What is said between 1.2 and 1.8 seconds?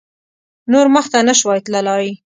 نه شوای